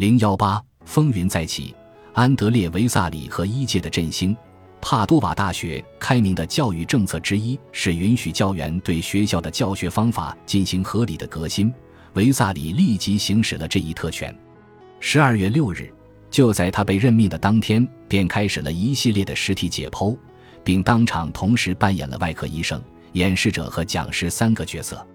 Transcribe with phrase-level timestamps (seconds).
[0.00, 1.74] 零幺八风云再起，
[2.14, 4.34] 安德烈·维萨里和一届的振兴。
[4.80, 11.70] 帕多瓦大学开明的教育政策之一是允许教员对学校的教学方法进行合理的革新。
[12.14, 14.34] 维萨里立即行使了这一特权。
[15.00, 15.92] 十二月六日，
[16.30, 20.16] 就在他被任命的当天，便开始了一系列的实体解剖，
[20.64, 22.82] 并当场同时扮演了外科医生、
[23.12, 25.06] 演示者和讲师三个角色。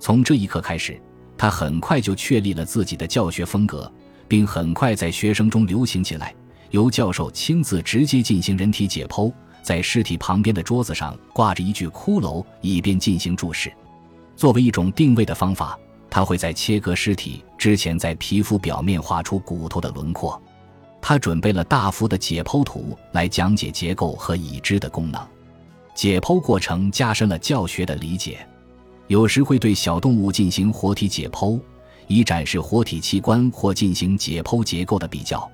[0.00, 1.00] 从这一刻开始，
[1.38, 3.88] 他很快就确立了自己的教学风格，
[4.34, 6.34] 并很快在学生中流行起来。
[6.70, 13.72] 由教授亲自直接进行人体解剖，在尸体旁边的桌子上挂着一具骷髅，以便进行注视。
[14.34, 15.78] 作为一种定位的方法，
[16.10, 20.42] 他会在切割尸体之前，在皮肤表面画出骨头的轮廓。
[21.00, 25.24] 他准备了大幅的解剖图来讲解结构和已知的功能。
[25.94, 28.44] 解剖过程加深了教学的理解，
[29.06, 31.60] 有时会对小动物进行活体解剖，
[32.06, 35.50] 以展示活体器官或进行解剖结构的比较。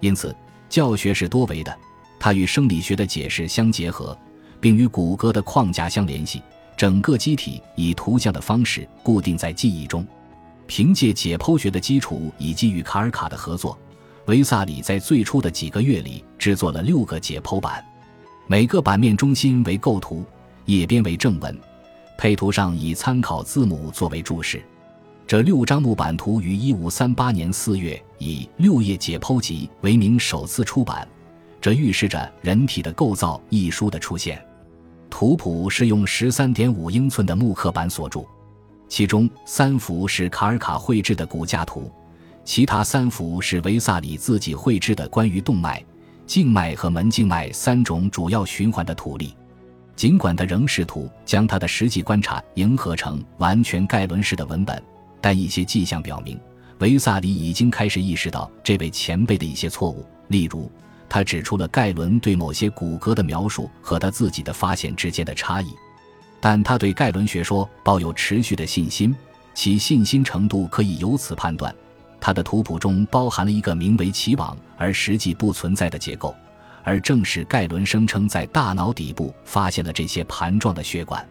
[0.00, 0.34] 因此。
[0.68, 1.78] 教学是多维的，
[2.18, 4.16] 它与生理学的解释相结合，
[4.58, 6.40] 并与骨骼的框架相联系。
[6.78, 10.02] 整个机体以图像的方式固定在记忆中。
[10.66, 13.78] 凭借解剖学的基础以及与卡尔卡的合作，
[14.28, 17.84] 维萨里在最初的几个月里制作了六个解剖版，
[18.46, 20.24] 每个版面中心为构图，
[20.64, 21.54] 页边为正文，
[22.16, 24.64] 配图上以参考字母作为注释。
[25.26, 31.08] 这六张木板图于一五三八年四月以《六页解剖集》为名首次出版，
[31.60, 34.44] 这预示着《人体的构造》一书的出现。
[35.08, 38.26] 图谱是用十三点五英寸的木刻板所铸，
[38.88, 41.90] 其中三幅是卡尔卡绘制的骨架图，
[42.44, 45.82] 其他三幅是维萨里自己绘制的关于动脉、
[46.26, 49.34] 静脉和门静脉三种主要循环的图例。
[49.94, 54.82] 尽管他仍试图将他的实际观察迎合成完全盖伦式的文本。
[55.22, 56.38] 但一些迹象表明，
[56.80, 60.04] 维萨里已经开始意识到这位前辈的一些错误。
[60.28, 60.70] 例如，
[61.08, 65.72] 他指出了盖伦对某些骨骼的描述和他自己的发现之间的差异。
[66.40, 69.14] 但他对盖伦学说抱有持续的信心，
[69.54, 71.72] 其信心程度可以由此判断：
[72.20, 76.34] 他的图谱中包含了一个名为奇网而实际不存在的结构，
[76.82, 81.24] 而正是盖伦声称在大脑底部发现了这些盘状的血管。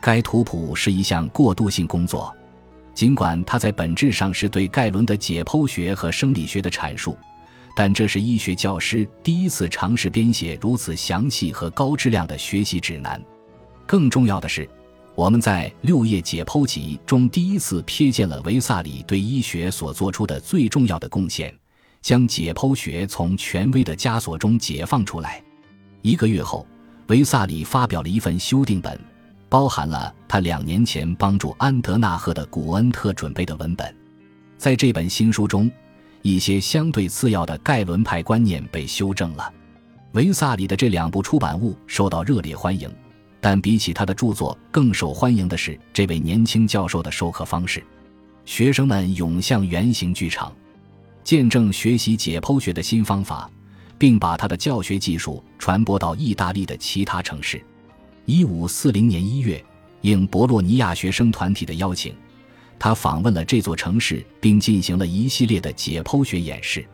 [0.00, 2.32] 该图谱是一项过渡性工作。
[2.94, 7.18] 尽管它在本质上是对盖伦的解剖学和生理学的阐述，
[7.76, 13.20] 但这是医学教师第一次尝试编写如此详细和高质量的学习指南。
[13.84, 14.68] 更重要的是，
[15.16, 21.52] 我们在六页解剖集中第一次瞥见了维萨里对医学所做出的最重要的贡献：
[22.00, 25.42] 将解剖学从权威的枷锁中解放出来。
[26.00, 26.66] 一个月后，
[27.08, 28.98] 维萨里发表了一份修订本。
[29.54, 33.96] 包含了他两年前帮助安德纳赫的古恩特准备的文本，
[34.58, 35.70] 在这本新书中，
[36.22, 39.48] 一些相对次要的盖伦派观念被修正了。
[40.14, 42.92] 维萨里的这两部出版物受到热烈欢迎，
[43.40, 47.80] 但比起他的著作更受欢迎的是这位年轻教授的授课方式。
[48.44, 50.52] 学生们涌向圆形剧场，
[51.22, 53.48] 见证学习解剖学的新方法，
[53.98, 57.64] 并把他的教学技术传播到意大利的其他城市。
[58.26, 59.62] 一五四零年一月，
[60.00, 62.14] 应博洛尼亚学生团体的邀请，
[62.78, 66.84] 他访问了这座城市，并进行了一系列的解剖学演示。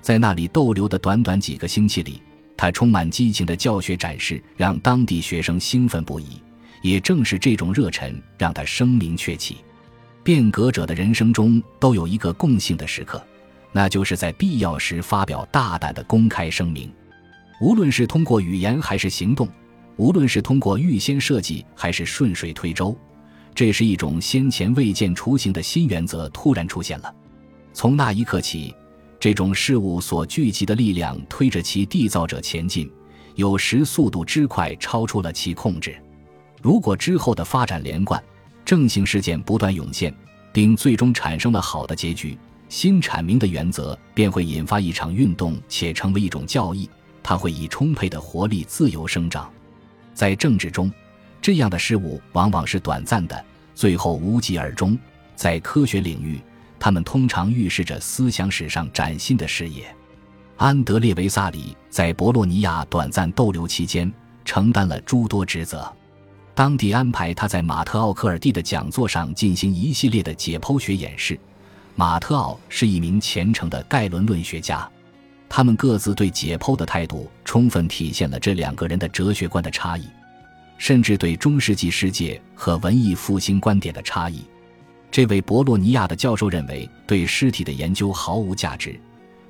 [0.00, 2.22] 在那里逗留的短短几个星期里，
[2.56, 6.40] 他充满激情的教学展示让当地学生兴奋不已。
[6.80, 9.56] 也正是这种热忱，让他声名鹊起。
[10.22, 13.20] 变革者的人生中都有一个共性的时刻，
[13.72, 16.88] 那就是在必要时发表大胆的公开声明，
[17.60, 19.48] 无论是通过语言还是行动。
[19.98, 22.96] 无论是通过预先设计还是顺水推舟，
[23.52, 27.14] 这是一种先前未见雏形的新原则突然出现了。
[27.72, 28.72] 从那一刻起，
[29.18, 32.88] 这种事物所聚集的力量推着其缔造者前进，
[33.34, 35.96] 有时速度之快超出了其控制。
[36.62, 38.22] 如果之后的发展连贯，
[38.64, 40.14] 正性事件不断涌现，
[40.52, 42.38] 并最终产生了好的结局，
[42.68, 46.88] 新阐明的原则便会引发一场运动，且成为一种教义。
[47.20, 49.50] 它会以充沛的活力自由生长。
[50.18, 50.90] 在政治中，
[51.40, 54.98] 这样的事物往往是短暂的，最后无疾而终；
[55.36, 56.40] 在科学领域，
[56.76, 59.94] 他们通常预示着思想史上崭新的事业。
[60.56, 64.12] 安德烈·维萨里在博洛尼亚短暂逗留期间，
[64.44, 65.88] 承担了诸多职责。
[66.52, 71.38] 当地安排他在马特奥科尔蒂的讲座上进行一系列的解剖学演示。
[71.94, 74.90] 马特奥是一名虔诚的盖伦论学家。
[75.48, 80.06] 他们各自对解剖的态度，充分体现了这两个人的哲学观的差异，
[80.76, 84.44] 甚至对中世纪世界和文艺复兴观点的差异。
[85.10, 89.00] 这位博洛尼亚的教授认为，对尸体的研究毫无价值。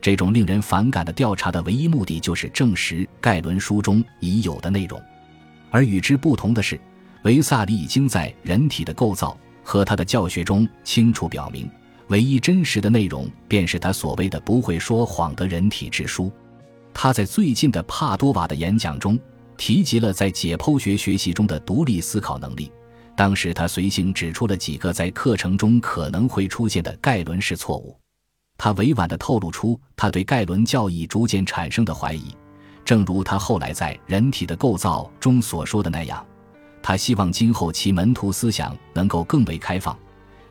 [0.00, 5.03] 这种令人反感的调查的唯一目的就是证实盖伦书中已有的内容。
[5.71, 6.81] 而与之不同的是，
[7.25, 11.69] 维萨里已经在人体的构造和他的教学中清楚表明，
[12.08, 16.32] 唯一真实的内容便是他所谓的“不会说谎的人体之书”。
[16.94, 19.19] 他在最近的帕多瓦的演讲中
[19.56, 22.72] 提及了在解剖学学习中的独立思考能力。
[23.14, 27.99] 当时他随性指出了几个在课程中可能会出现的盖伦式错误。
[28.56, 32.34] 他委婉地透露出他对盖伦教义逐渐产生的怀疑，
[32.84, 36.25] 正如他后来在《人体的构造》中所说的那样，
[36.82, 39.96] 他希望今后其门徒思想能够更为开放，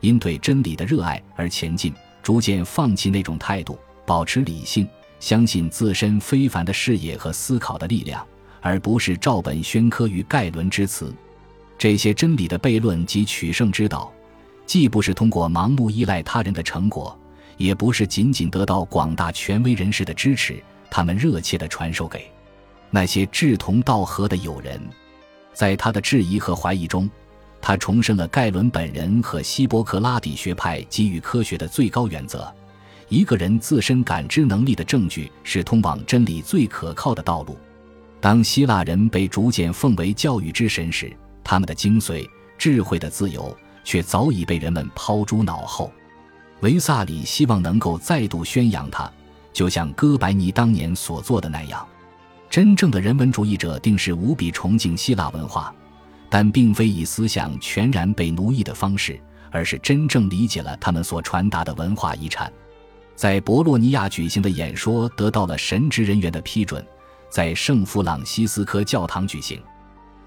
[0.00, 1.92] 因对真理的热爱而前进，
[2.22, 4.88] 逐渐放弃那种态度，保持理性，
[5.20, 8.24] 相信自身非凡的视野和思考的力量，
[8.60, 11.12] 而不是照本宣科于盖伦之词。
[11.76, 14.12] 这些真理的悖论及取胜之道，
[14.66, 17.16] 既不是通过盲目依赖他人的成果，
[17.56, 22.30] 也不是仅仅得到广大权威人士的支持，他们热切地传授给
[22.90, 24.80] 那些志同道合的友人。
[25.54, 27.10] 在他的质疑和怀疑中，
[27.68, 32.50] 他重申了盖伦本人和希波克拉底学派给予科学的最高原则：
[33.10, 37.58] 一个人自身感知能力的证据是通往真理最可靠的道路。
[38.22, 42.26] 当希腊人被逐渐奉为教育之神时，他们的精髓、
[42.56, 43.54] 智慧的自由，
[43.84, 45.92] 却早已被人们抛诸脑后。
[46.60, 49.12] 维萨里希望能够再度宣扬它，
[49.52, 51.86] 就像哥白尼当年所做的那样。
[52.48, 55.70] 真正的人文主义者定是无比崇敬希腊文化，
[56.30, 59.20] 但并非以思想全然被奴役的方式，
[59.50, 62.52] 而是真正理解了他们所传达的文化遗产。
[63.14, 66.84] 在博洛尼亚举行的演说得到了神职人员的批准，
[67.30, 69.60] 在圣弗朗西斯科教堂举行。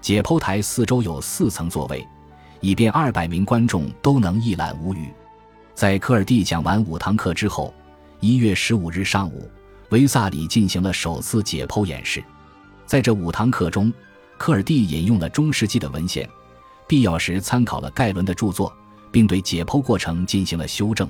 [0.00, 2.06] 解剖台四周有四层座位，
[2.60, 5.08] 以便二百名观众都能一览无余。
[5.74, 7.72] 在科尔蒂讲完五堂课之后，
[8.20, 9.48] 一月十五日上午，
[9.90, 12.22] 维萨里进行了首次解剖演示。
[12.84, 13.90] 在这五堂课中，
[14.42, 16.28] 科尔蒂引用了中世纪的文献，
[16.88, 18.76] 必要时参考了盖伦的著作，
[19.12, 21.08] 并对解剖过程进行了修正。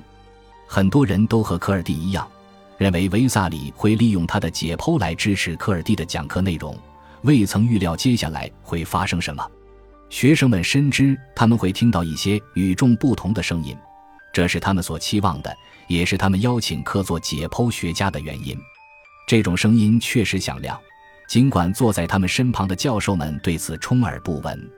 [0.67, 2.29] 很多人都和科尔蒂一样，
[2.77, 6.79] 认为维萨里会利用他的解剖来支持科尔蒂的讲课内容。
[7.23, 9.43] 未曾预料接下来会发生什么，
[10.11, 13.75] 学生们深知他们会听到一些与众不同的声音，
[14.31, 15.57] 这是他们所期望的，
[15.89, 18.55] 也是他们邀请客座解剖学家的原因。
[19.27, 20.79] 这种声音确实响亮，
[21.33, 24.71] 尽管坐在他们身旁的教授们对此充耳不闻，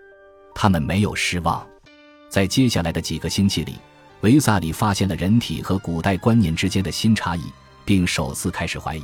[0.54, 1.66] 他们没有失望。
[2.28, 3.74] 在接下来的几个星期里，
[4.20, 7.42] 维萨里发现了人体和古代观念之间的新差异，
[7.84, 9.02] 并首次开始怀疑。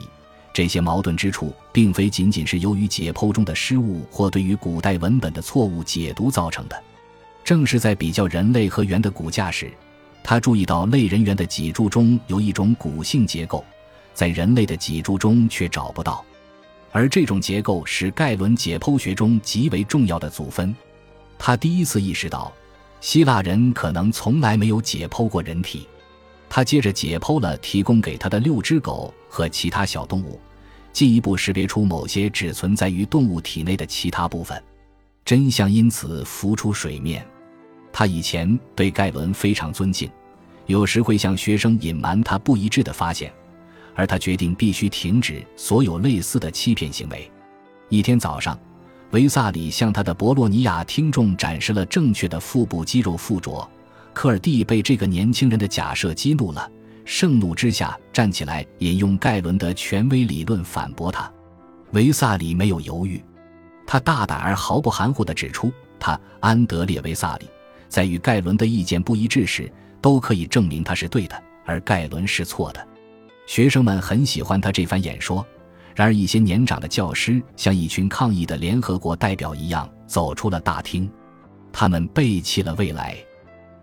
[0.52, 6.81] 这些矛盾之处，并非仅仅是由于解剖中的失误或对于古代文本的错误解读造成的。
[7.43, 9.73] 正是在比较人类和猿的骨架时，
[10.23, 13.64] 他注意到类人猿的脊柱中有一种骨性结构，
[14.14, 16.25] 在人类的脊柱中却找不到。
[16.92, 20.75] 而这种结构是盖伦解剖学中极为重要的组分。
[21.38, 22.52] 他第一次意识到，
[23.00, 25.88] 希腊人可能从来没有解剖过人体。
[26.48, 30.40] 他接着解剖了提供给他的六只狗和其他小动物，
[30.92, 34.60] 进一步识别出某些只存在于动物体内的其他部分，
[35.25, 37.25] 真相因此浮出水面。
[37.93, 40.10] 他以前对盖伦非常尊敬，
[40.66, 43.32] 有时会向学生隐瞒他不一致的发现，
[43.94, 47.31] 而他决定必须停止所有类似的欺骗行为。
[47.88, 48.58] 一天早上，
[49.10, 53.69] 维萨里向他的博洛尼亚听众展示了正确的腹部肌肉附着。
[54.12, 56.70] 科尔蒂被这个年轻人的假设激怒了，
[57.05, 61.31] 盛怒之下站起来引用盖伦的权威理论反驳他。
[61.93, 63.22] 维萨里没有犹豫，
[63.86, 67.48] 他大胆而毫不含糊地指出，他安德烈·维萨里
[67.88, 72.86] 在与盖伦的意见不一致时，都可以证明他是对的，而盖伦是错的。
[73.50, 75.44] 学生们很喜欢他这番演说，
[75.96, 81.10] 然而一些年长的教师像一群抗议的联合国代表一样走出了大厅，
[81.72, 83.16] 他们背弃了未来。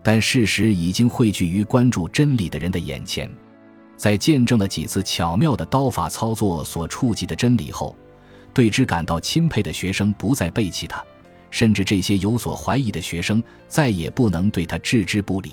[0.02, 3.30] 但事实已经汇聚于关注真理的人的眼前，
[3.94, 7.94] 在见证了几次巧妙的刀法操作所触及的真理后，
[8.54, 11.04] 对之感到钦佩的学生不再背弃他，
[11.50, 15.52] 甚至这些有所怀疑的学生再也不能对他置之不理。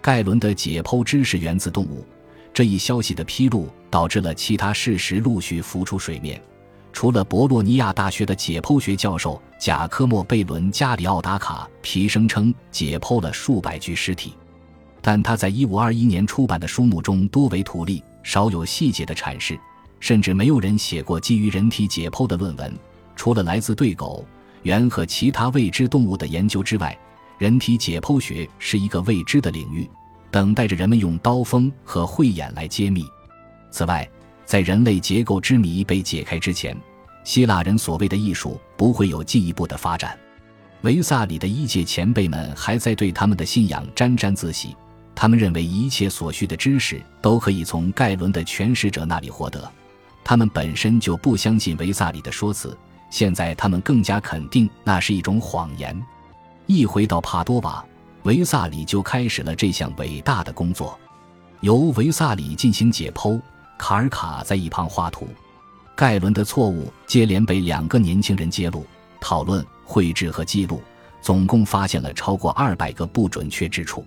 [0.00, 2.06] 盖伦的解剖知识源自动物
[2.54, 6.40] 这一消息的披露，导致了其他事实陆续浮出水面。
[6.92, 14.34] 除了博洛尼亚大学的解剖学教授贾科莫·贝伦加里奥达卡皮声称解剖了数百具尸体，
[15.00, 19.58] 但他在1521年出版的书目中多为图例，少有细节的阐释，
[20.00, 22.78] 甚至没有人写过基于人体解剖的论文。
[23.16, 24.22] 除了来自对狗、
[24.64, 26.96] 猿和其他未知动物的研究之外，
[27.38, 29.88] 人体解剖学是一个未知的领域，
[30.32, 33.04] 等待着人们用刀锋和慧眼来揭秘。
[33.70, 34.08] 此外，
[34.44, 36.76] 在人类结构之谜被解开之前，
[37.22, 40.18] 希腊人所谓的艺术不会有进一步的发展。
[40.80, 44.74] 维萨里的一届前辈们还在对他们的信仰沾沾自喜，
[45.14, 49.70] 他们认为一切所需的知识都可以从盖伦的诠释者那里获得。
[50.24, 52.76] 他们本身就不相信维萨里的说辞，
[53.10, 55.96] 现在他们更加肯定那是一种谎言。
[56.66, 57.84] 一回到帕多瓦，
[58.24, 60.98] 维萨里就开始了这项伟大的工作，
[61.60, 63.40] 由维萨里进行解剖，
[63.76, 65.28] 卡尔卡在一旁画图。
[65.96, 68.86] 盖伦的错误接连被两个年轻人揭露、
[69.20, 69.64] 讨论。
[69.84, 70.80] 绘制和记录，
[71.20, 74.06] 总共发现了超过二百个不准确之处。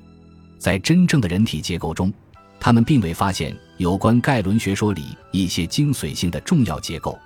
[0.57, 2.11] 在真正的人体结构中，
[2.59, 7.19] 他们并未发现有关盖伦学说里一些精髓性的重要结构，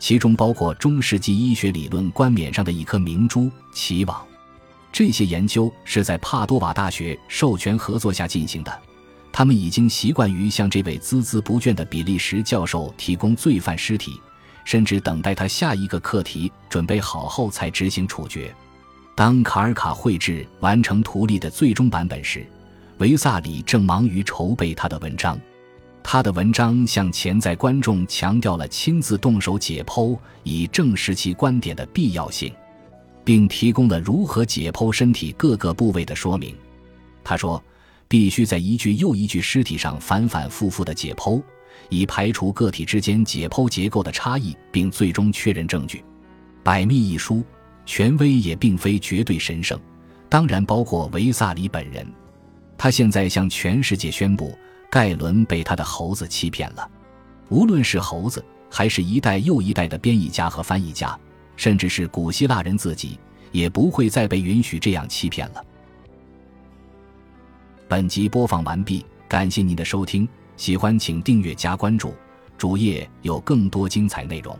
[0.00, 4.26] 其中包括中世纪医学理论冠冕上的一颗明珠——脐网。
[4.92, 8.82] 这些研究是在帕多瓦大学授权合作下进行的。
[9.32, 14.20] 他们已经习惯于向这位孜孜不倦的比利时教授提供罪犯尸体。
[14.62, 18.54] 甚至等待他下一个课题准备好后才执行处决。
[19.16, 22.46] 当卡尔卡绘制完成图例的最终版本时，
[22.98, 25.40] 维萨里正忙于筹备他的文章。
[26.02, 32.52] 他的文章向潜在观众强调了亲自动手解剖以证实其观点的必要性，
[33.24, 36.54] 并提供了如何解剖身体各个部位的说明。
[37.22, 37.62] 他说
[38.08, 41.42] ：“必须在一具又一具尸体上反反复复的解剖。”
[41.88, 45.98] 以排除个体之间解剖结构的差异，并最终确认证据。
[46.62, 47.42] 《百密》一书
[47.84, 49.80] 权威也并非绝对神圣，
[50.28, 52.06] 当然包括维萨里本人。
[52.78, 54.56] 他现在向全世界宣布，
[54.88, 56.88] 盖伦被他的猴子欺骗了。
[57.48, 61.18] 无论是猴子，还是一代又一代的编译家和翻译家，
[61.60, 63.20] 甚至是古希腊人自己，
[63.52, 65.62] 也不会再被允许这样欺骗了。
[67.86, 70.26] 本集播放完毕，感谢您的收听。
[70.56, 72.14] 喜欢请订阅加关注，
[72.56, 74.58] 主页有更多精彩内容。